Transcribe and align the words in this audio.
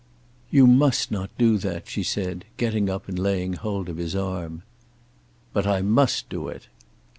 "You 0.49 0.65
must 0.65 1.11
not 1.11 1.29
do 1.37 1.59
that," 1.59 1.87
she 1.87 2.01
said, 2.01 2.45
getting 2.57 2.89
up 2.89 3.07
and 3.07 3.19
laying 3.19 3.53
hold 3.53 3.87
of 3.87 3.97
his 3.97 4.15
arm. 4.15 4.63
"But 5.53 5.67
I 5.67 5.81
must 5.83 6.27
do 6.27 6.47
it." 6.47 6.67